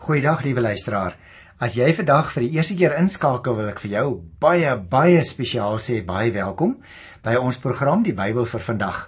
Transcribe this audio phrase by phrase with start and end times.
[0.00, 1.12] Goeiedag liewe luisteraar.
[1.60, 4.04] As jy vandag vir die eerste keer inskakel, wil ek vir jou
[4.40, 6.78] baie baie spesiaal sê baie welkom
[7.20, 9.02] by ons program Die Bybel vir vandag.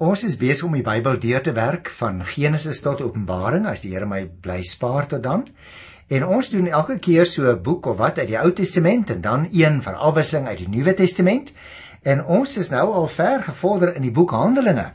[0.00, 3.92] Ons is besig om die Bybel deur te werk van Genesis tot Openbaring as die
[3.92, 5.44] Here my bly spaar tot dan.
[6.08, 9.20] En ons doen elke keer so 'n boek of wat uit die Ou Testament en
[9.20, 11.52] dan een vir afwisseling uit die Nuwe Testament.
[12.02, 14.94] En ons is nou al ver gevorder in die boek Handelinge.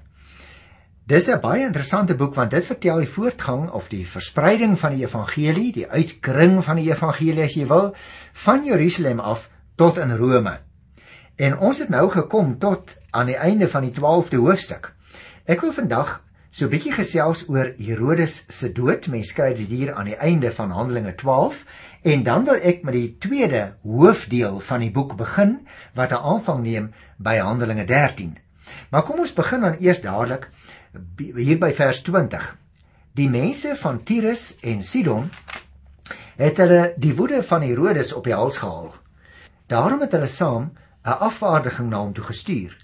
[1.05, 5.03] Dis 'n baie interessante boek want dit vertel die voortgang of die verspreiding van die
[5.05, 7.91] evangelie, die uitkring van die evangelie as jy wil,
[8.33, 10.57] van Jerusalem af tot in Rome.
[11.35, 14.95] En ons het nou gekom tot aan die einde van die 12de hoofstuk.
[15.45, 19.07] Ek wil vandag so 'n bietjie gesels oor Herodes se dood.
[19.07, 21.65] Mense skryf dit hier aan die einde van Handelinge 12
[22.01, 26.63] en dan wil ek met die tweede hoofdeel van die boek begin wat 'n aanvang
[26.63, 28.37] neem by Handelinge 13.
[28.89, 30.49] Maar kom ons begin dan eers dadelik
[31.17, 32.45] hier by vers 20.
[33.15, 35.29] Die mense van Tyrus en Sidon
[36.35, 38.91] het hulle die woede van Herodes op die hals gehaal.
[39.71, 40.71] Daarom het hulle saam
[41.05, 42.75] 'n afvaardiging na hom toe gestuur.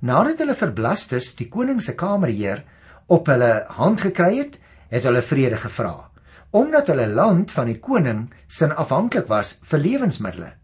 [0.00, 2.64] Nadat hulle vir Blastus, die koning se kamerheer,
[3.06, 6.10] op hulle hand gekry het, het hulle vrede gevra,
[6.50, 10.56] omdat hulle land van die koning sin afhanklik was vir lewensmiddels.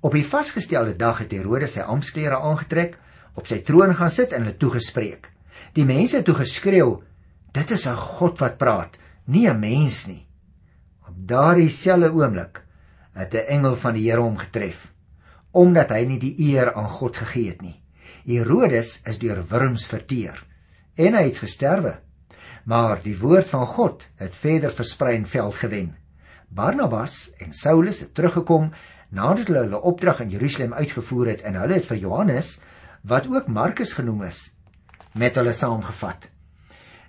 [0.00, 2.98] Op die vasgestelde dag het Herodes sy amptklere aangetrek,
[3.34, 5.31] op sy troon gaan sit en hulle toegespreek.
[5.72, 7.02] Die mense het toe geskreeu:
[7.52, 10.26] "Dit is 'n God wat praat, nie 'n mens nie."
[11.08, 12.62] Op daardie selfde oomblik
[13.12, 14.92] het 'n engel van die Here hom getref,
[15.50, 17.82] omdat hy nie die eer aan God gegee het nie.
[18.24, 20.46] Herodes is deur wurms verteer
[20.94, 21.98] en hy het gesterwe.
[22.64, 25.96] Maar die woord van God het verder versprei en veld gewen.
[26.48, 28.70] Barnabas en Saulus het teruggekom
[29.08, 32.60] nadat hulle hulle opdrag in Jerusalem uitgevoer het en hulle het vir Johannes
[33.02, 34.52] wat ook Markus genoem is
[35.14, 36.28] met hulle saamgevat.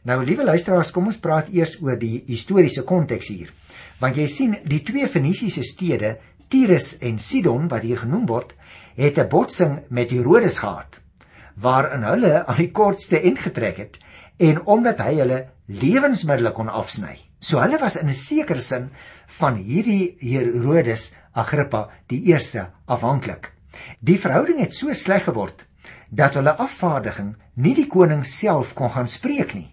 [0.03, 3.53] Nou liewe luisteraars, kom ons praat eers oor die historiese konteks hier.
[3.99, 6.17] Want jy sien, die twee Fenisiese stede,
[6.49, 8.53] Tyrus en Sidon wat hier genoem word,
[8.95, 10.99] het 'n botsing met Herodes gehad
[11.55, 13.99] waarin hulle aan die kortste end getrek het
[14.41, 17.17] en omdat hy hulle lewensmiddels kon afsny.
[17.39, 18.89] So hulle was in 'n sekere sin
[19.39, 23.51] van hierdie Herodes Agrippa die eerste afhanklik.
[23.99, 25.65] Die verhouding het so sleg geword
[26.13, 27.33] dat hulle afvaardiging
[27.65, 29.69] nie die koning self kon gaan spreek nie.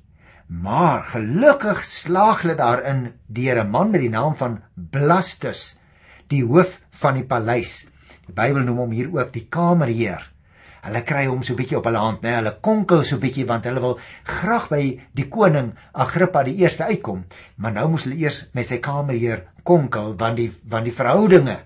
[0.50, 5.78] Maar gelukkig slaag hulle daarin deur 'n man met die naam van Blastus,
[6.28, 7.90] die hoof van die paleis.
[8.26, 10.30] Die Bybel noem hom hier ook die kamerheer.
[10.82, 12.34] Hulle kry hom so bietjie op hulle hand, né?
[12.34, 17.24] Hulle konkel so bietjie want hulle wil graag by die koning Agrippa die eerste uitkom,
[17.56, 21.58] maar nou moes hulle eers met sy kamerheer konkel want die want die verhoudinge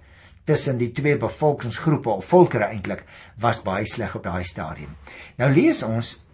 [0.45, 3.05] tussen die twee bevolkingsgroepe of volkere eintlik
[3.41, 4.97] was baie sleg op daai stadium.
[5.37, 6.25] Nou lees ons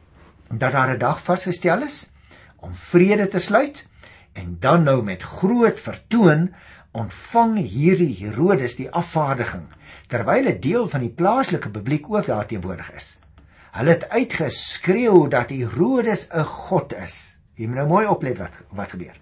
[0.51, 2.11] dat daar 'n dag vasgestel is
[2.57, 3.87] om vrede te sluit
[4.33, 6.51] en dan nou met groot vertoon
[6.93, 9.67] ontvang hierdie Herodes die afvaardiging
[10.09, 13.19] terwyl 'n deel van die plaaslike publiek ook daar teenwoordig is.
[13.71, 17.39] Hulle het uitgeskreeu dat Herodes 'n god is.
[17.55, 19.17] Jy moet nou mooi oplet wat wat gebeur.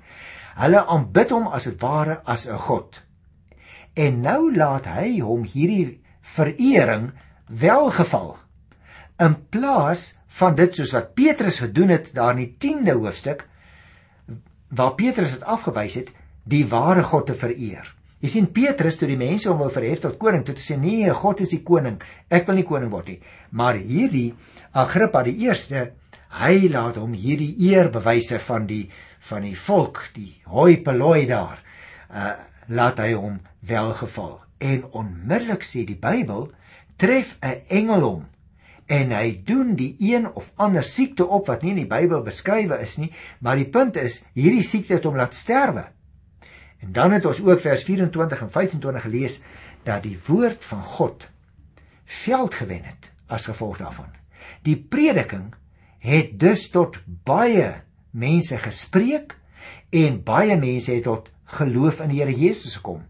[0.57, 3.03] Hulle aanbid hom as dit ware as 'n god.
[3.99, 5.99] En nou laat hy hom hierdie
[6.37, 7.11] verering
[7.51, 8.37] welgeval.
[9.19, 13.47] In plaas van dit soos wat Petrus gedoen het daar in die 10de hoofstuk
[14.69, 16.11] waar Petrus dit afgewys het,
[16.45, 17.87] die ware God te vereer.
[18.21, 21.41] Jy sien Petrus toe die mense hom wou verhef tot koning, toe sê nee, God
[21.45, 22.01] is die koning.
[22.29, 23.21] Ek wil nie koning word nie.
[23.51, 24.33] Maar hierdie
[24.79, 25.93] Agrippa die eerste,
[26.43, 28.85] hy laat hom hierdie eerbewyse van die
[29.29, 31.59] van die volk, die hoi polloi daar,
[32.13, 32.37] uh
[32.69, 34.41] laat hy hom welgeval.
[34.59, 36.51] En onmiddellik sê die Bybel
[36.97, 38.27] tref 'n engel hom
[38.89, 42.79] en hy doen die een of ander siekte op wat nie in die Bybel beskrywe
[42.81, 43.11] is nie,
[43.45, 45.85] maar die punt is hierdie siekte het hom laat sterwe.
[46.81, 49.41] En dan het ons ook vers 24 en 25 gelees
[49.85, 51.29] dat die woord van God
[52.05, 54.09] veld gewen het as gevolg daarvan.
[54.65, 55.53] Die prediking
[56.01, 59.37] het dus tot baie mense gespreek
[59.93, 63.05] en baie mense het tot geloof in die Here Jesus gekom.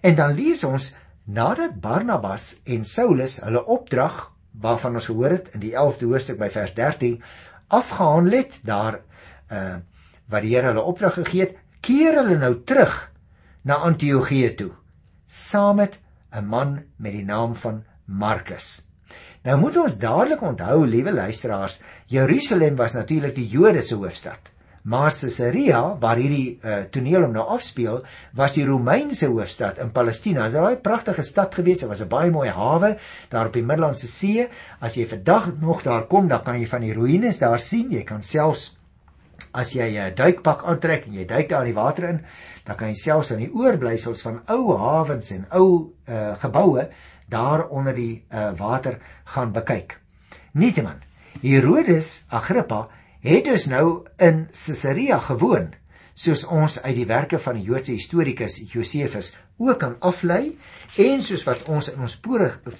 [0.00, 4.30] En dan lees ons nadat Barnabas en Saulus hulle opdrag
[4.60, 7.22] waarvan ons gehoor het in die 11de hoofstuk by vers 13
[7.68, 9.00] afgehandel het daar
[9.50, 9.78] uh
[10.30, 13.10] wat die Here hulle opdrag gegee het, keer hulle nou terug
[13.66, 14.70] na Antiochië toe
[15.26, 15.98] saam met
[16.30, 18.86] 'n man met die naam van Markus.
[19.42, 24.52] Nou moet ons dadelik onthou, liewe luisteraars, Jerusalem was natuurlik die Jode se hoofstad.
[24.82, 28.00] Maar Caesarea waar hierdie uh, toneel hom nou afspeel,
[28.32, 30.48] was die Romeinse hoofstad in Palestina.
[30.48, 31.80] Dit was 'n pragtige stad gewees.
[31.80, 32.96] Dit was 'n baie mooi hawe
[33.28, 34.48] daar op die Middellandse See.
[34.80, 37.90] As jy vandag nog daar kom, dan kan jy van die ruïnes daar sien.
[37.90, 38.80] Jy kan selfs
[39.52, 42.20] As jy 'n duikpak aantrek en jy duik daar in die water in,
[42.64, 46.88] dan kan jy selfs aan die oorblysels van ou hawens en ou uh, geboue
[47.28, 49.98] daar onder die uh, water gaan bekyk.
[50.52, 51.02] Nietemin,
[51.42, 52.88] Herodes Agrippa
[53.20, 55.72] het dus nou in Caesarea gewoon,
[56.14, 60.56] soos ons uit die werke van die Joodse historikus Josephus ook kan aflei
[60.96, 62.18] en soos wat ons in ons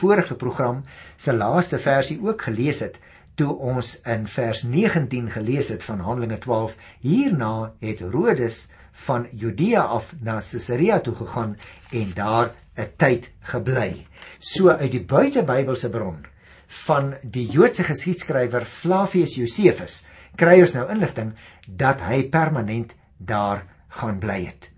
[0.00, 0.82] vorige program
[1.16, 2.98] se laaste versie ook gelees het
[3.40, 8.66] toe ons in vers 19 gelees het van Handelinge 12 hierna het Herodes
[9.06, 11.56] van Judea af na Caesarea toe gegaan
[11.92, 14.06] en daar 'n tyd gebly.
[14.38, 16.26] So uit die buitebybelse bron
[16.66, 20.04] van die Joodse geskiedskrywer Flavius Josephus
[20.36, 21.32] kry ons nou inligting
[21.66, 23.64] dat hy permanent daar
[24.00, 24.70] gaan bly het.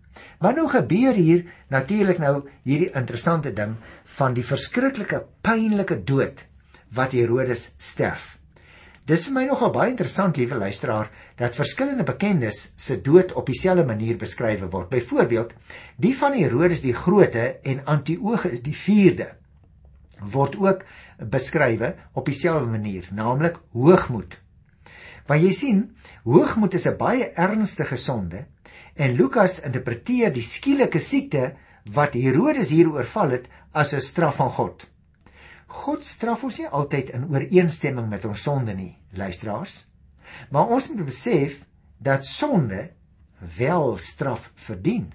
[0.43, 3.77] Wat nou gebeur hier natuurlik nou hierdie interessante ding
[4.19, 6.47] van die verskriklike pynlike dood
[6.97, 8.39] wat Herodes sterf.
[9.07, 11.09] Dis vir my nogal baie interessant, liewe luisteraar,
[11.39, 14.93] dat verskillende bekendes se dood op dieselfde manier beskryf word.
[14.93, 15.55] Byvoorbeeld,
[15.99, 19.27] die van Herodes die Grote en Antiochus die 4de
[20.31, 20.85] word ook
[21.19, 24.39] beskrywe op dieselfde manier, naamlik hoogmoed.
[25.27, 28.47] Want jy sien, hoogmoed is 'n baie ernstige sonde
[28.95, 31.53] En Lukas interpreteer die skielike siekte
[31.97, 34.87] wat Herodes hier oorval het as 'n straf van God.
[35.67, 39.87] God straf ons nie altyd in ooreenstemming met ons sonde nie, luisteraars.
[40.51, 41.65] Maar ons moet besef
[41.99, 42.91] dat sonde
[43.57, 45.13] wel straf verdien.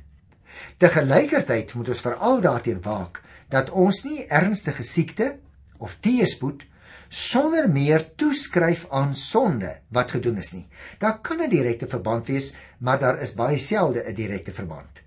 [0.77, 5.38] Te gelykertyd moet ons veral daarteen waak dat ons nie ernstige siekte
[5.77, 6.65] of teëspoed
[7.09, 10.68] sonder meer toeskryf aan sonde wat gedoen is nie.
[11.00, 15.01] Daar kan 'n direkte verband wees, maar daar is baie selde 'n direkte verband.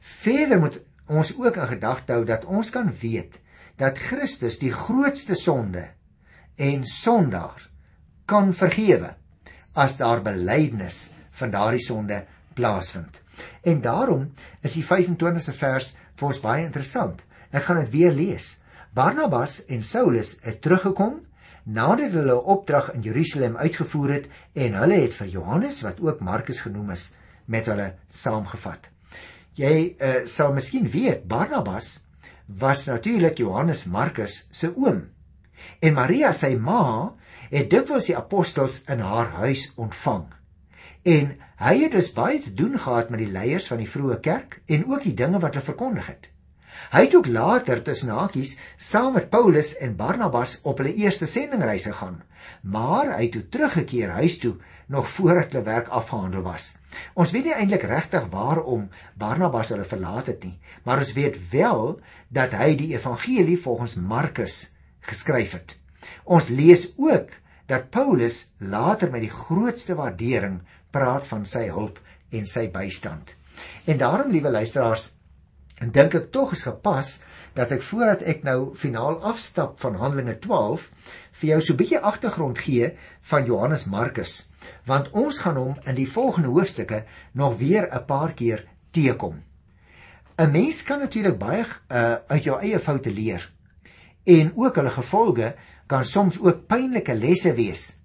[0.00, 3.38] Verder moet ons ook in gedagte hou dat ons kan weet
[3.76, 5.88] dat Christus die grootste sonde
[6.56, 7.68] en sondaar
[8.24, 9.14] kan vergewe
[9.74, 13.20] as daar belydenis van daardie sonde plaasvind.
[13.62, 17.24] En daarom is die 25ste vers vir ons baie interessant.
[17.50, 18.58] Ek gaan dit weer lees.
[18.94, 21.20] Barnabas en Saulus het teruggekom
[21.64, 26.20] nadat hulle 'n opdrag in Jerusalem uitgevoer het en hulle het vir Johannes wat ook
[26.20, 27.14] Markus genoem is
[27.44, 28.88] met hulle saamgevat.
[29.54, 32.04] Jy uh, sal miskien weet Barnabas
[32.46, 35.08] was natuurlik Johannes Markus se oom.
[35.78, 37.14] En Maria sy ma
[37.50, 40.26] het dikwels die apostels in haar huis ontvang.
[41.02, 44.60] En hy het dus baie te doen gehad met die leiers van die vroeë kerk
[44.66, 46.31] en ook die dinge wat hulle verkondig het.
[46.90, 51.86] Hy het ook later tussen hakies saam met Paulus en Barnabas op hulle eerste sendingreis
[51.86, 52.22] gegaan,
[52.62, 54.56] maar hy het toe teruggekeer huis toe
[54.92, 56.76] nog voordat hulle werk afgehandel was.
[57.14, 62.00] Ons weet nie eintlik regtig waarom Barnabas hulle verlaat het nie, maar ons weet wel
[62.28, 65.76] dat hy die evangelie volgens Markus geskryf het.
[66.24, 67.30] Ons lees ook
[67.70, 72.00] dat Paulus later met die grootste waardering praat van sy hulp
[72.32, 73.36] en sy bystand.
[73.86, 75.12] En daarom, liewe luisteraars,
[75.90, 77.22] dink ek tog is gepas
[77.56, 80.90] dat ek voordat ek nou finaal afstap van Handelinge 12
[81.40, 82.92] vir jou so 'n bietjie agtergrond gee
[83.22, 84.50] van Johannes Markus,
[84.86, 89.42] want ons gaan hom in die volgende hoofstukke nog weer 'n paar keer teekom.
[90.38, 93.50] 'n Mens kan natuurlik baie uh, uit jou eie foute leer
[94.24, 95.54] en ook hulle gevolge
[95.86, 97.96] kan soms ook pynlike lesse wees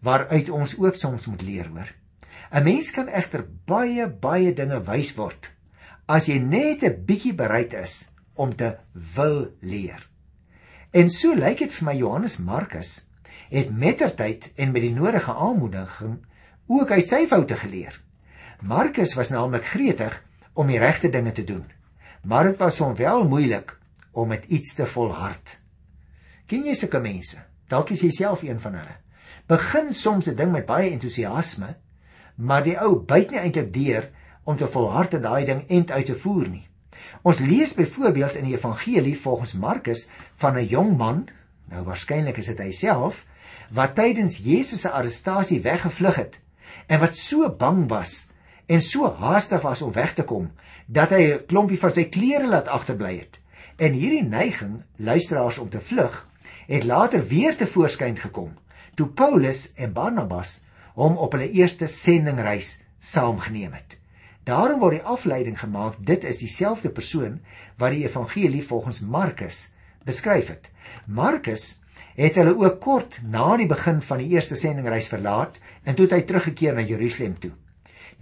[0.00, 1.90] waaruit ons ook soms moet leer hoor.
[2.52, 5.55] 'n Mens kan egter baie baie dinge wys word
[6.06, 8.76] as jy net 'n bietjie bereid is om te
[9.14, 10.08] wil leer.
[10.92, 13.06] En so lyk dit vir my Johannes Markus
[13.50, 16.18] het mettertyd en met die nodige aanmoediging
[16.66, 18.00] ook uit sy foute geleer.
[18.62, 21.64] Markus was naamlik gretig om die regte dinge te doen,
[22.22, 23.76] maar dit was hom wel moeilik
[24.12, 25.58] om met iets te volhard.
[26.46, 27.38] Ken jy sulke mense?
[27.68, 28.96] Dalk is jy self een van hulle.
[29.46, 31.76] Begin soms 'n ding met baie entoesiasme,
[32.36, 34.10] maar die ou byt nie eintlik deur
[34.46, 36.64] om te volhard in daai ding end uit te voer nie.
[37.26, 40.06] Ons lees byvoorbeeld in die evangelie volgens Markus
[40.42, 41.26] van 'n jong man,
[41.70, 43.24] nou waarskynlik is dit hy self,
[43.72, 46.38] wat tydens Jesus se arrestasie weggevlug het
[46.86, 48.30] en wat so bang was
[48.66, 50.50] en so haastig was om weg te kom
[50.86, 53.40] dat hy 'n klompie van sy klere laat agterbly het.
[53.76, 56.28] En hierdie neiging, luisteraars om te vlug,
[56.66, 58.54] het later weer te voorskyn gekom
[58.94, 60.60] toe Paulus en Barnabas
[60.94, 63.95] hom op hulle eerste sendingreis saamgeneem het.
[64.46, 67.40] Daarom word die afleiding gemaak dit is dieselfde persoon
[67.82, 69.72] wat die evangelie volgens Markus
[70.06, 70.70] beskryf het.
[71.06, 71.80] Markus
[72.14, 76.14] het hulle ook kort na die begin van die eerste sendingreis verlaat en toe het
[76.14, 77.50] hy teruggekeer na Jerusalem toe.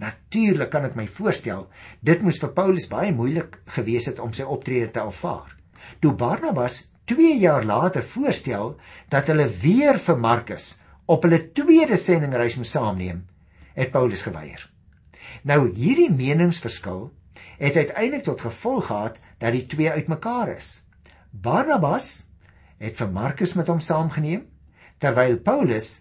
[0.01, 1.67] Natuurlik kan ek my voorstel
[2.01, 5.53] dit moes vir Paulus baie moeilik gewees het om sy optrede te aanvaar.
[6.01, 8.79] Toe Barnabas 2 jaar later voorstel
[9.13, 10.73] dat hulle weer vir Markus
[11.05, 13.27] op hulle tweede sendingreis moet saamneem,
[13.77, 14.71] het Paulus geweier.
[15.45, 17.11] Nou hierdie meningsverskil
[17.59, 20.81] het uiteindelik tot gevolg gehad dat die twee uitmekaar is.
[21.29, 22.27] Barnabas
[22.81, 24.47] het vir Markus met hom saamgeneem
[25.03, 25.99] terwyl Paulus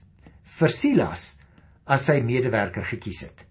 [0.59, 1.27] vir Silas
[1.85, 3.45] as sy medewerker gekies het.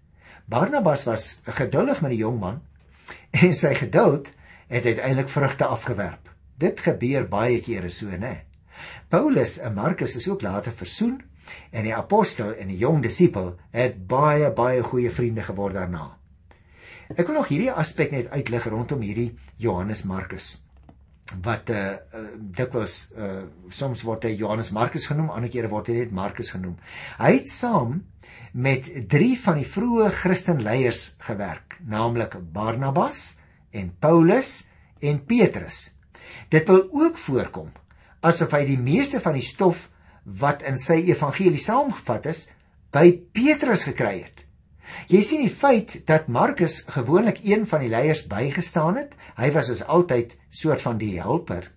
[0.50, 2.58] Barnabas was geduldig met die jong man
[3.30, 4.32] en sy geduld
[4.68, 6.32] het uiteindelik vrugte afgewerp.
[6.58, 8.42] Dit gebeur baie kere so, né?
[9.08, 11.20] Paulus en Markus is ook later versoen
[11.70, 16.10] en die apostel en die jong disipel het baie baie goeie vriende geword daarna.
[17.14, 20.54] Ek wil nog hierdie aspek net uitlig rondom hierdie Johannes Markus
[21.44, 21.76] wat uh,
[22.12, 26.50] uh dikwels uh soms word hy Johannes Markus genoem, ander kere word hy net Markus
[26.52, 26.76] genoem.
[27.16, 28.02] Hy het saam
[28.52, 33.38] met 3 van die vroeë Christenleiers gewerk, naamlik Barnabas
[33.72, 34.66] en Paulus
[35.00, 35.88] en Petrus.
[36.52, 37.72] Dit wil ook voorkom
[38.24, 39.88] asof hy die meeste van die stof
[40.24, 42.48] wat in sy evangelie saamgevat is,
[42.92, 44.44] by Petrus gekry het.
[45.10, 49.70] Jy sien die feit dat Markus gewoonlik een van die leiers bygestaan het, hy was
[49.72, 51.70] as altyd soort van die helper.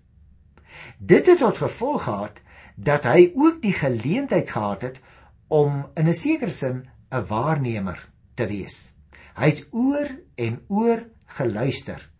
[0.98, 2.40] Dit het tot gevolg gehad
[2.76, 5.00] dat hy ook die geleentheid gehad het
[5.48, 7.98] om in 'n sekere sin 'n waarnemer
[8.34, 8.92] te wees.
[9.34, 12.10] Hy het oor en oor geluister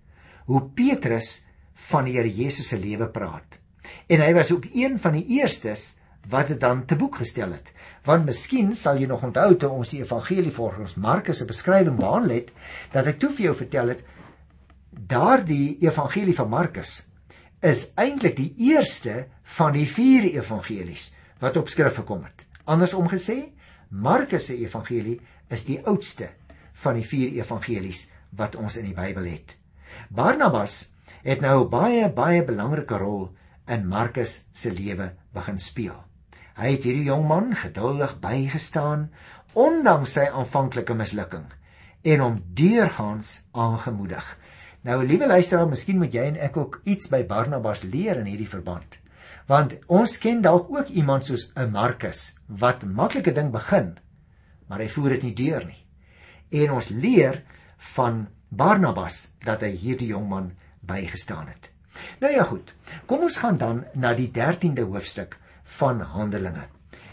[0.47, 1.44] hoe Petrus
[1.75, 3.61] van die Here Jesus se lewe praat.
[4.08, 5.97] En hy was ook een van die eerstes
[6.28, 7.73] wat dit dan te boek gestel het.
[8.04, 12.37] Want miskien sal jy nog onthou toe ons die evangelie volgens Markus se beskrywing behandel
[12.37, 12.50] het,
[12.92, 14.04] dat ek toe vir jou vertel het
[15.08, 16.99] daardie evangelie van Markus
[17.64, 22.44] is eintlik die eerste van die vier evangelies wat op skrif gekom het.
[22.68, 23.54] Andersom gesê,
[23.88, 25.18] Markus se evangelie
[25.49, 26.28] is die oudste
[26.82, 29.56] van die vier evangelies wat ons in die Bybel het.
[30.11, 30.90] Barnabas
[31.25, 33.30] het nou baie baie belangrike rol
[33.68, 36.07] in Markus se lewe begin speel.
[36.58, 39.08] Hy het hierdie jong man geduldig bygestaan
[39.54, 41.46] ondanks sy aanvanklike mislukking
[42.02, 44.24] en hom deurgaans aangemoedig.
[44.86, 48.50] Nou liewe luisteraar, miskien moet jy en ek ook iets by Barnabas leer in hierdie
[48.50, 48.98] verband.
[49.46, 53.98] Want ons ken dalk ook iemand soos 'n Markus wat maklike ding begin,
[54.66, 55.84] maar hy voer dit nie deur nie.
[56.62, 57.42] En ons leer
[57.94, 61.70] van Barnabas dat hy hierdie jong man bygestaan het.
[62.20, 62.74] Nou ja goed.
[63.06, 65.38] Kom ons gaan dan na die 13de hoofstuk
[65.78, 66.66] van Handelinge.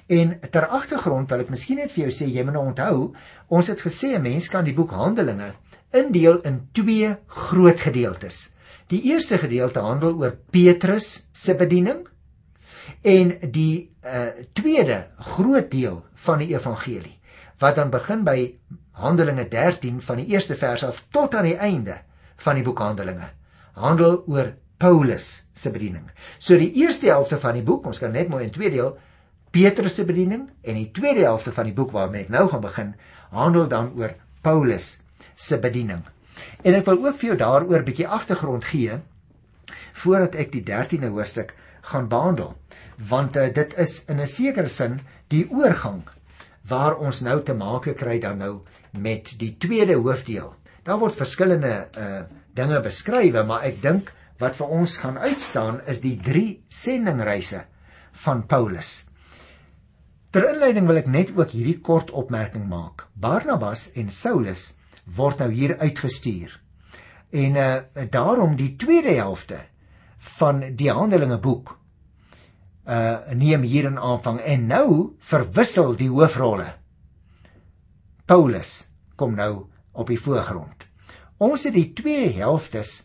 [0.07, 2.97] En ter agtergrond wil ek miskien net vir jou sê jy moet nou onthou,
[3.49, 5.53] ons het gesê 'n mens kan die boek Handelinge
[5.91, 8.53] indeel in twee groot gedeeltes.
[8.87, 12.05] Die eerste gedeelte handel oor Petrus se bediening
[13.01, 17.19] en die uh, tweede groot deel van die evangelie
[17.57, 18.55] wat dan begin by
[18.91, 21.97] Handelinge 13 van die eerste vers af tot aan die einde
[22.37, 23.31] van die boek Handelinge
[23.73, 26.09] handel oor Paulus se bediening.
[26.37, 28.97] So die eerste helfte van die boek, ons kan net mooi in twee deel
[29.55, 32.95] Petrus se bediening en die tweede helfte van die boek waarmee ek nou gaan begin,
[33.31, 34.97] handel dan oor Paulus
[35.35, 36.01] se bediening.
[36.67, 38.99] En ek wil ook vir jou daaroor 'n bietjie agtergrond gee
[39.93, 42.55] voordat ek die 13de hoofstuk gaan behandel,
[42.97, 46.03] want uh, dit is in 'n sekere sin die oorgang
[46.67, 50.53] waar ons nou te make kry dan nou met die tweede hoofdeel.
[50.83, 52.23] Daar word verskillende uh
[52.55, 57.65] dinge beskryf, maar ek dink wat vir ons gaan uitstaan is die drie sendingreise
[58.25, 59.05] van Paulus.
[60.35, 63.05] Ter inleiding wil ek net ook hierdie kort opmerking maak.
[63.13, 64.73] Barnabas en Saulus
[65.05, 66.51] word nou hier uitgestuur.
[67.31, 69.61] En uh daarom die tweede helfte
[70.39, 71.77] van die Handelinge boek
[72.87, 74.89] uh neem hier in aanvang en nou
[75.19, 76.67] verwissel die hoofrolle.
[78.25, 80.83] Paulus kom nou op die voorgrond.
[81.37, 83.03] Ons het die twee helftes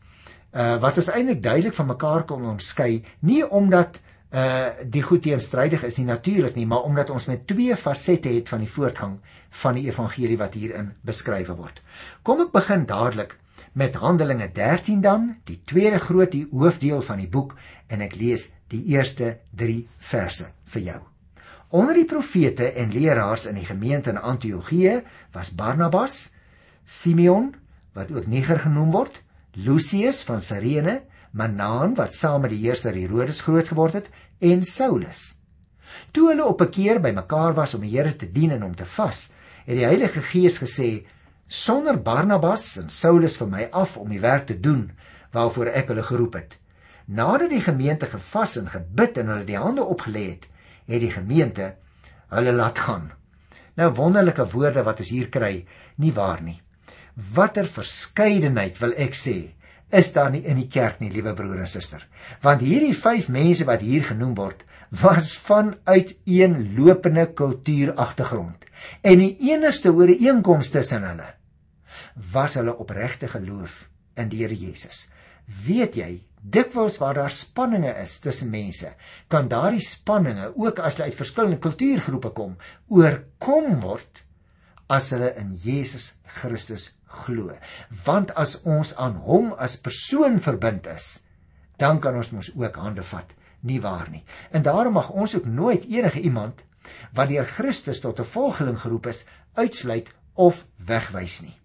[0.53, 5.85] uh wat ons eintlik duidelik van mekaar kon onderskei, nie omdat uh die goed teenstrydig
[5.87, 9.19] is nie natuurlik nie, maar omdat ons met twee fasette het van die voortgang
[9.63, 11.83] van die evangelie wat hierin beskryf word.
[12.23, 13.39] Kom ek begin dadelik
[13.73, 17.57] met Handelinge 13 dan, die tweede groot die hoofdeel van die boek
[17.89, 21.01] en ek lees die eerste 3 verse vir jou.
[21.71, 25.01] Onder die profete en leraars in die gemeente in Antiochië
[25.35, 26.33] was Barnabas,
[26.85, 27.53] Simeon
[27.95, 29.23] wat ook Niger genoem word,
[29.55, 31.03] Lucius van Cyrene,
[31.33, 35.35] Manaan wat saam met die heerser Herodes groot geword het en Saulus.
[36.15, 38.85] Toe hulle op 'n keer bymekaar was om die Here te dien en om te
[38.85, 39.33] vas,
[39.67, 41.05] het die Heilige Gees gesê:
[41.49, 44.93] "Sonder Barnabas en Saulus vir my af om die werk te doen
[45.33, 46.59] waarvoor ek hulle geroep het."
[47.07, 50.49] Nadat die gemeente gevas en gebid en hulle die hande opgelê het,
[50.87, 51.75] het die gemeente
[52.29, 53.13] hulle laat gaan.
[53.75, 55.67] Nou wonderlike woorde wat ons hier kry,
[55.97, 56.63] nie waar nie
[57.15, 59.39] watter verskeidenheid wil ek sê
[60.01, 62.07] is daar nie in die kerk nie liewe broer en suster
[62.45, 64.65] want hierdie vyf mense wat hier genoem word
[65.03, 68.67] was van uiteenlopende kultuuragtergrond
[69.03, 71.29] en die enigste ooreenkoms tussen hulle
[72.33, 73.87] was hulle opregte geloof
[74.21, 75.09] in die Here Jesus.
[75.67, 78.93] Weet jy, dikwels waar daar spanninge is tussen mense,
[79.29, 82.57] kan daardie spanninge ook as hulle uit verskillende kultuurgroepe kom,
[82.89, 84.25] oorkom word
[84.91, 87.57] as hulle in Jesus Christus glo.
[88.05, 91.27] Want as ons aan hom as persoon verbind is,
[91.81, 93.35] dan kan ons mos ook hande vat
[93.67, 94.25] nie waar nie.
[94.51, 96.65] En daarom mag ons ook nooit enige iemand
[97.13, 101.57] wat deur Christus tot 'n volgeling geroep is, uitsluit of wegwys nie.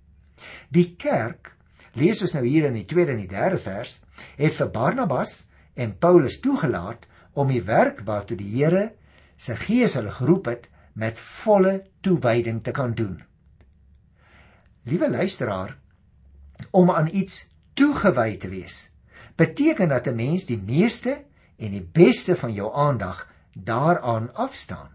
[0.70, 1.56] Die kerk,
[1.94, 4.02] lees ons nou hier in die 2de en die 3de vers,
[4.36, 8.92] het vir Barnabas en Paulus toegelaat om die werk waartoe die Here
[9.38, 13.24] se Gees hulle geroep het met volle toewyding te kan doen.
[14.86, 15.78] Liewe luisteraar,
[16.72, 18.92] om aan iets toegewy te wees,
[19.36, 21.24] beteken dat 'n mens die meeste
[21.58, 24.90] en die beste van jou aandag daaraan afstaan.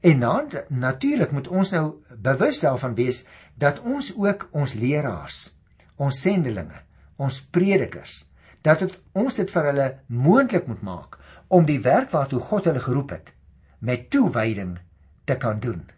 [0.00, 5.58] En dan natuurlik moet ons nou bewus daarvan wees dat ons ook ons leraars,
[5.96, 6.82] ons sendelinge,
[7.16, 8.24] ons predikers,
[8.60, 12.80] dat het, ons dit vir hulle moontlik moet maak om die werk waartoe God hulle
[12.80, 13.32] geroep het
[13.78, 14.78] met toewyding
[15.24, 15.90] te kan doen.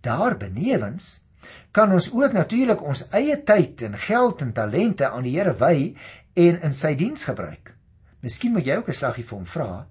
[0.00, 1.25] Daarbenewens
[1.72, 5.94] kan ons ook natuurlik ons eie tyd en geld en talente aan die Here wy
[6.34, 7.74] en in sy diens gebruik.
[8.20, 9.86] Miskien moet jy ook 'n slaggie vir hom vra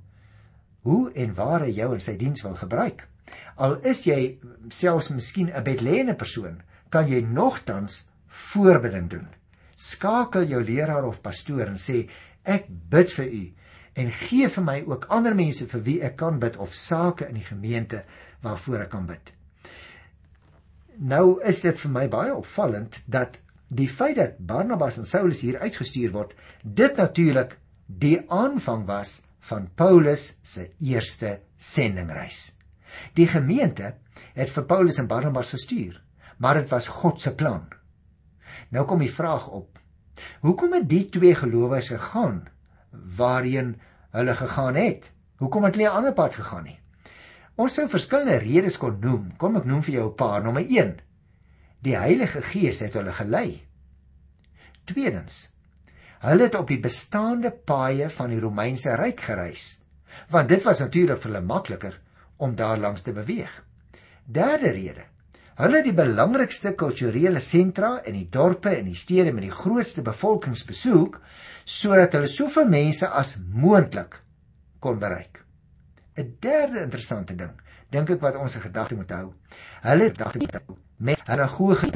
[0.86, 3.08] hoe en waar hy jou in sy diens wil gebruik.
[3.58, 4.38] Al is jy
[4.70, 9.28] selfs miskien 'n bedlêende persoon, kan jy nogtans voorbeding doen.
[9.76, 12.10] Skakel jou leraar of pastoor en sê
[12.44, 13.54] ek bid vir u
[13.96, 17.36] en gee vir my ook ander mense vir wie ek kan bid of sake in
[17.36, 18.04] die gemeente
[18.42, 19.34] waarvoor ek kan bid.
[20.98, 25.60] Nou is dit vir my baie opvallend dat die feit dat Barnabas en Saulus hier
[25.60, 26.34] uitgestuur word,
[26.64, 32.56] dit natuurlik die aanvang was van Paulus se eerste sendingreis.
[33.14, 33.96] Die gemeente
[34.34, 36.00] het vir Paulus en Barnabas gestuur,
[36.38, 37.68] maar dit was God se plan.
[38.72, 39.80] Nou kom die vraag op:
[40.42, 42.46] Hoekom het die twee gelowiges gegaan
[43.18, 43.76] waarheen
[44.16, 45.12] hulle gegaan het?
[45.44, 46.80] Hoekom het hulle 'n ander pad gegaan nie?
[47.56, 49.30] Ons sou verskillende redes kon noem.
[49.40, 50.44] Kom ek noem vir jou 'n paar.
[50.44, 51.00] Nommer 1:
[51.82, 53.62] Die Heilige Gees het hulle gelei.
[54.86, 55.50] Tweedens:
[56.20, 59.80] Hulle het op die bestaande paaie van die Romeinse ryk gereis,
[60.30, 62.00] want dit was natuurlik vir hulle makliker
[62.38, 63.64] om daar langs te beweeg.
[64.26, 65.06] Derde rede.
[65.56, 70.02] Hulle het die belangrikste kulturele sentra in die dorpe en die stede met die grootste
[70.02, 71.22] bevolkings besoek
[71.64, 74.20] sodat hulle soveel mense as moontlik
[74.80, 75.45] kon bereik.
[76.18, 77.52] 'n Derde interessante ding,
[77.90, 79.34] dink ek wat ons in gedagte moet hou.
[79.82, 80.62] Hulle gedagte
[80.98, 81.92] met sinagoge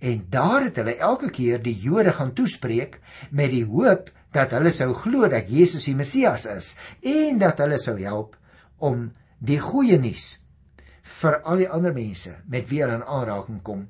[0.00, 4.70] En daar het hulle elke keer die Jode gaan toespreek met die hoop dat hulle
[4.72, 8.38] sou glo dat Jesus die Messias is en dat hulle sou help
[8.78, 10.38] om die goeie nuus
[11.20, 13.88] vir al die ander mense met wie hulle in aanraking kom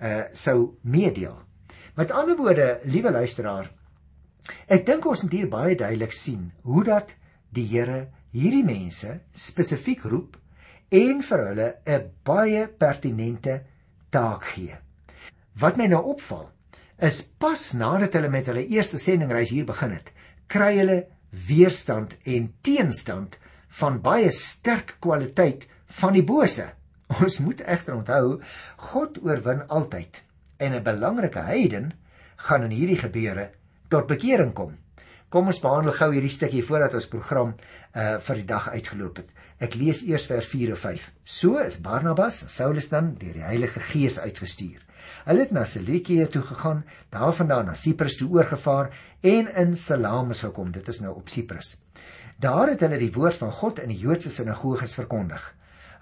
[0.00, 1.34] uh sou meedeel.
[1.98, 3.66] Met ander woorde, liewe luisteraar,
[4.70, 7.16] ek dink ons moet hier baie duidelik sien hoe dat
[7.50, 10.36] die Here hierdie mense spesifiek roep
[10.90, 13.62] en vir hulle 'n baie pertinente
[14.10, 14.76] taak gee.
[15.54, 16.50] Wat my nou opval,
[16.98, 20.12] is pas nadat hulle met hulle eerste sendingreis hier begin het,
[20.48, 23.38] kry hulle weerstand en teenstand
[23.80, 25.68] van baie sterk kwaliteit
[26.00, 26.66] van die bose.
[27.20, 28.40] Ons moet egter onthou,
[28.76, 30.22] God oorwin altyd
[30.58, 31.92] en 'n belangrike heiden
[32.36, 33.50] gaan in hierdie gebeure
[33.88, 34.76] tot bekering kom.
[35.30, 37.52] Kom ons behandel gou hierdie stukkie voordat ons program
[37.94, 39.28] uh vir die dag uitgeloop het.
[39.62, 41.04] Ek lees eers vers 4 of 5.
[41.22, 44.80] So is Barnabas en Saulus dan deur die Heilige Gees uitgestuur.
[45.28, 46.82] Hulle het na Seleukië toe gegaan,
[47.14, 48.90] daarvandaan na Siprus toe oorgevaar
[49.22, 50.72] en in Salamis gekom.
[50.74, 51.76] Dit is nou op Siprus.
[52.42, 55.44] Daar het hulle die woord van God in die Joodse sinagoges verkondig.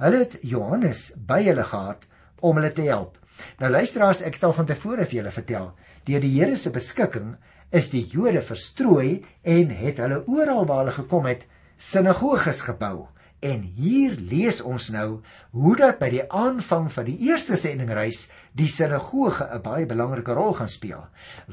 [0.01, 2.09] Hulle het Johannes by hulle gehad
[2.41, 3.21] om hulle te help.
[3.61, 5.73] Nou luisteraars, ek het al van tevore vir julle vertel,
[6.09, 7.37] deur die Here se beskikking
[7.71, 11.45] is die Jode verstrooi en het hulle oral waar hulle gekom het
[11.77, 13.09] sinagoges gebou.
[13.45, 15.21] En hier lees ons nou
[15.55, 18.25] hoe dat by die aanvang van die eerste sendingreis
[18.59, 21.05] die sinagoge 'n baie belangrike rol gaan speel.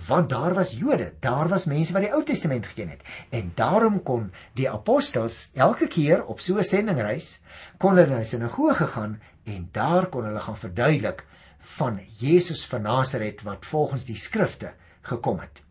[0.07, 3.01] Want daar was Jode, daar was mense wat die Ou Testament geken het.
[3.29, 7.41] En daarom kon die apostels elke keer op so 'n sendingreis
[7.77, 11.25] kon hulle na die sinagoge gaan en daar kon hulle gaan verduidelik
[11.59, 15.64] van Jesus van Nasaret wat volgens die skrifte gekom het.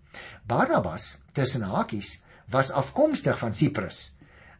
[0.46, 4.10] Barnabas tussen hakies was afkomstig van Siprus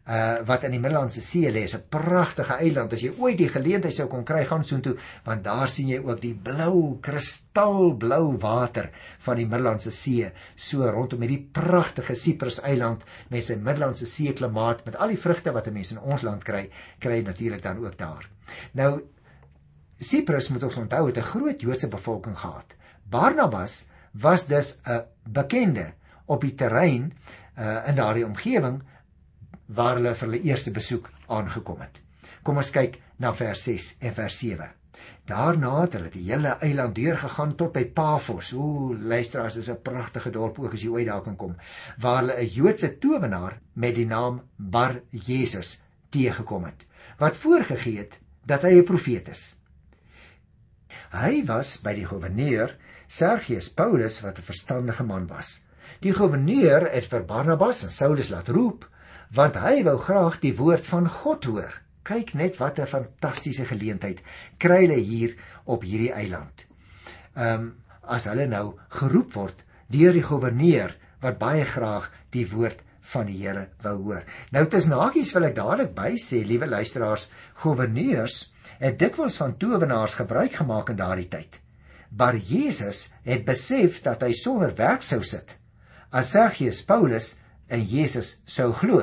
[0.05, 2.93] uh wat in die Middellandse See lê, is 'n pragtige eiland.
[2.93, 4.95] As jy ooit die geleentheid sou kon kry, gaan soontoe,
[5.25, 11.21] want daar sien jy ook die blou, kristalblou water van die Middellandse See, so rondom
[11.21, 15.73] hierdie pragtige Cyprus eiland met sy Middellandse See klimaat met al die vrugte wat 'n
[15.73, 16.69] mens in ons land kry,
[16.99, 18.29] kry natuurlik dan ook daar.
[18.73, 19.01] Nou
[19.99, 22.75] Cyprus moet ons onthou het 'n groot Joodse bevolking gehad.
[23.09, 23.87] Barnabas
[24.21, 25.93] was dus 'n bekende
[26.25, 27.13] op die terrein
[27.57, 28.81] uh in daardie omgewing
[29.65, 32.01] waar hulle vir hulle eerste besoek aangekom het.
[32.43, 34.69] Kom ons kyk na vers 6 en vers 7.
[35.25, 38.51] Daarna het hulle die hele eiland deurgegaan tot by Paphos.
[38.53, 41.55] Ooh, luisteraars, is 'n pragtige dorp ook as jy ooit daar kan kom,
[41.97, 46.85] waar hulle 'n Joodse towenaar met die naam Bar Jesus teëgekom het,
[47.17, 49.55] wat voorgegee het dat hy 'n profeet is.
[51.15, 52.73] Hy was by die goewerneur
[53.07, 55.61] Sergius Paulus wat 'n verstandige man was.
[56.03, 58.83] Die goewerneur het vir Barnabas en Saulus laat roep
[59.31, 61.73] want hy wou graag die woord van God hoor.
[62.03, 64.19] Kyk net wat 'n fantastiese geleentheid
[64.57, 66.67] kry hulle hier op hierdie eiland.
[67.35, 72.83] Ehm um, as hulle nou geroep word deur die goewerneur wat baie graag die woord
[73.01, 74.23] van die Here wou hoor.
[74.51, 80.17] Nou tussen hakies wil ek dadelik by sê, liewe luisteraars, goewerneurs het dikwels van towenaars
[80.21, 81.59] gebruik gemaak in daardie tyd.
[82.15, 85.57] Maar Jesus het besef dat hy sonder werk sou sit.
[86.11, 87.35] As Sergius Paulus
[87.67, 89.01] in Jesus sou glo.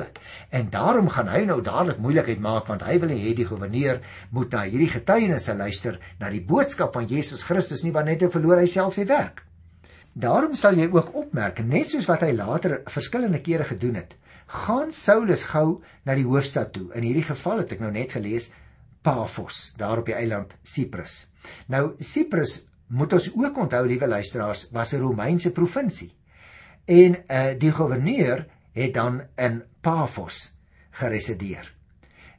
[0.49, 3.99] En daarom gaan hy nou dadelik moeilikheid maak want hy wil hê die goewerneur
[4.31, 8.63] moet na hierdie getuienisse luister na die boodskap van Jesus Christus nie want net verloor
[8.63, 9.43] hy self sy werk.
[10.13, 14.15] Daarom sal jy ook opmerk net soos wat hy later verskillende kere gedoen het,
[14.47, 16.91] gaan Saulus gou na die hoofstad toe.
[16.93, 18.51] In hierdie geval het ek nou net gelees
[19.03, 21.27] Paphos, daar op die eiland Cyprus.
[21.67, 26.13] Nou Cyprus moet ons ook onthou liewe luisteraars was 'n Romeinse provinsie.
[26.85, 30.53] En uh die goewerneur het dan in Paphos
[30.91, 31.73] geresideer.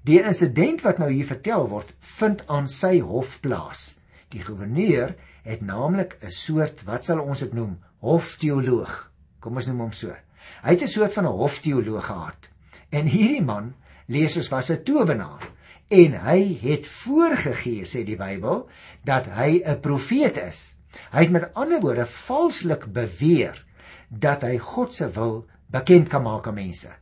[0.03, 3.97] Die insident wat nou hier vertel word, vind aan sy hof plaas.
[4.29, 9.11] Die goewerneur het naamlik 'n soort, wat sal ons dit noem, hofteoloog.
[9.41, 10.17] Kom ons noem hom so.
[10.63, 12.51] Hy het 'n soort van 'n hofteoloog gehad.
[12.91, 13.75] En hierdie man,
[14.07, 15.54] lees ons, was 'n towenaar
[15.89, 18.69] en hy het voorgegee sê die Bybel
[19.05, 20.77] dat hy 'n profeet is.
[21.13, 23.65] Hy het met ander woorde valslik beweer
[24.09, 26.93] dat hy God se wil bekend kan maak aan mense.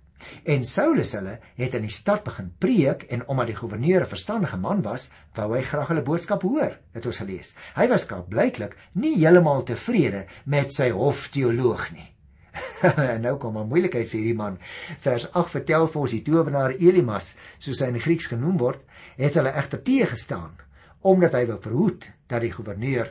[0.45, 4.57] En Saulus hulle het in die stad begin preek en omdat die goewerneur 'n verstandige
[4.57, 7.55] man was, wou hy graag hulle boodskap hoor, het ons gelees.
[7.75, 12.12] Hy was blyklik nie heeltemal tevrede met sy hofteoloog nie.
[13.25, 14.59] nou kom 'n moeilikheid vir hierdie man.
[15.01, 18.83] Vers 8 vertel vir ons die towenaar Elimas, soos hy in Grieks genoem word,
[19.17, 20.61] het hulle egter teëgestaan
[21.03, 23.09] omdat hy wou verhoed dat die goewerneur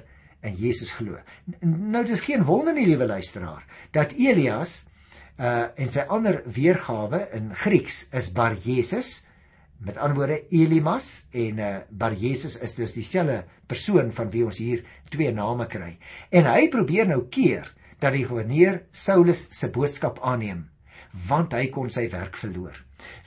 [0.47, 1.17] in Jesus glo.
[1.61, 4.85] Nou dis geen wonder nie, liewe luisteraar, dat Elias
[5.41, 9.23] uh en sy ander weergawe in Grieks is Bar Jesus
[9.81, 14.59] met ander woorde Elimas en uh Bar Jesus is dus dieselfde persoon van wie ons
[14.61, 15.95] hier twee name kry
[16.29, 20.67] en hy probeer nou keer dat die goewerneur Saulus se boodskap aanneem
[21.27, 22.77] want hy kon sy werk verloor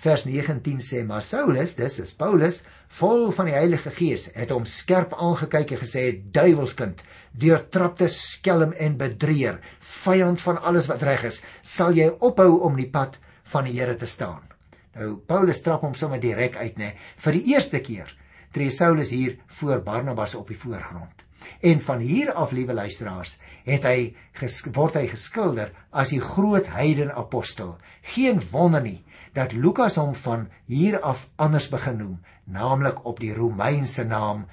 [0.05, 2.63] vers 19 sê maar Saulus dis is Paulus
[3.01, 7.03] vol van die Heilige Gees het hom skerp aangekyk en gesê duiwelskind
[7.35, 9.59] deurtrapte skelm en bedrieër,
[10.05, 13.19] vyand van alles wat reg is, sal jy ophou om die pad
[13.53, 14.43] van die Here te staan.
[14.95, 16.93] Nou Paulus trap hom sommer direk uit nê.
[17.19, 18.15] Vir die eerste keer
[18.55, 21.24] tree Saulus hier voor Barnabas op die voorgrond.
[21.61, 24.15] En van hier af, liewe luisteraars, het hy
[24.75, 27.77] word hy geskilder as die groot heiden apostel.
[28.15, 29.01] Geen wonder nie
[29.35, 34.45] dat Lukas hom van hier af anders begin noem, naamlik op die Romeinse naam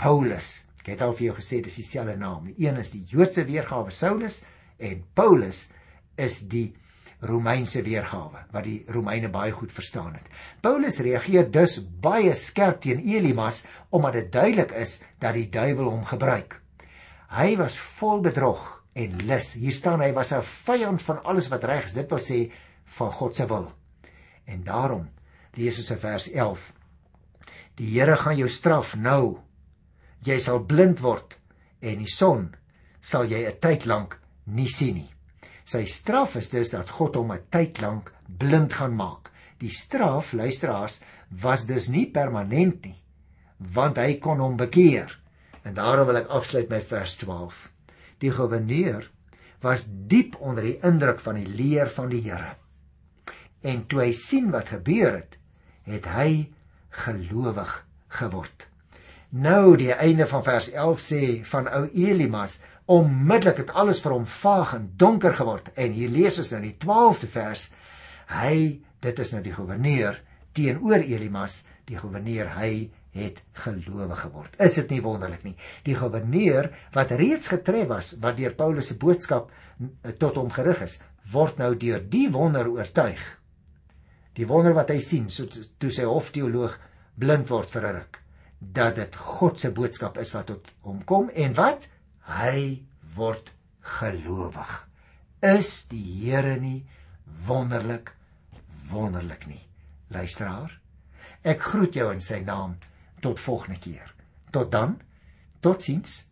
[0.00, 0.64] Paulus.
[0.80, 2.48] Ek het al vir jou gesê dis dieselfde naam.
[2.48, 4.40] Die een is die Joodse weergawe Saulus
[4.82, 5.68] en Paulus
[6.18, 6.72] is die
[7.22, 10.26] Romeinse weergawe wat die Romeine baie goed verstaan het.
[10.60, 16.04] Paulus reageer dus baie skerp teen Elimas omdat dit duidelik is dat die duiwel hom
[16.04, 16.58] gebruik.
[17.32, 19.52] Hy was vol bedrog en lus.
[19.54, 21.94] Hier staan hy was 'n vyand van alles wat reg is.
[21.94, 22.52] Dit wil sê
[22.84, 23.72] van God se wil.
[24.44, 25.08] En daarom
[25.54, 26.72] lees ons in vers 11.
[27.76, 29.38] Die Here gaan jou straf nou
[30.22, 31.38] jy sal blind word
[31.80, 32.54] en die son
[33.00, 35.10] sal jy 'n tyd lank nie sien nie.
[35.64, 39.30] Sy straf is dus dat God hom 'n tyd lank blind gaan maak.
[39.58, 42.98] Die straf, luisteraars, was dus nie permanent nie,
[43.58, 45.18] want hy kon hom bekeer.
[45.62, 47.70] En daarom wil ek afsluit met vers 12.
[48.18, 49.10] Die goewerneur
[49.62, 52.56] was diep onder die indruk van die leer van die Here.
[53.62, 55.38] En toe hy sien wat gebeur het,
[55.86, 56.50] het hy
[56.90, 58.66] gelowig geword.
[59.32, 64.26] Nou die einde van vers 11 sê van ou Elimas onmiddellik het alles vir hom
[64.26, 67.68] vaag en donker geword en hier lees ons nou die 12de vers
[68.32, 70.18] hy dit is nou die goewerneur
[70.56, 74.56] teenoor Elimas, die goewerneur hy het gelowig geword.
[74.62, 75.54] Is dit nie wonderlik nie?
[75.84, 79.50] Die goewerneur wat reeds getref was wat deur Paulus se boodskap
[80.20, 80.98] tot hom gerig is,
[81.32, 83.20] word nou deur die wonder oortuig.
[84.36, 86.78] Die wonder wat hy sien, so toe sy hofteoloog
[87.20, 88.20] blind word vir 'n ruk,
[88.60, 91.88] dat dit God se boodskap is wat tot hom kom en wat
[92.28, 92.82] hy
[93.16, 93.52] word
[93.98, 94.72] gelowig.
[95.42, 96.84] Is die Here nie
[97.46, 98.14] wonderlik
[98.90, 99.62] wonderlik nie?
[100.12, 100.74] Luisteraar,
[101.42, 102.76] ek groet jou in sy naam
[103.24, 104.12] tot volgende keer.
[104.52, 104.98] Tot dan.
[105.64, 106.22] Totsiens.